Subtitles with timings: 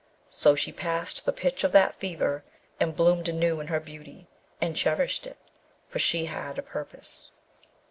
[0.29, 2.43] So she passed the pitch of that fever,
[2.79, 4.25] and bloomed anew in her beauty,
[4.59, 5.37] and cherished it,
[5.87, 7.33] for she had a purpose.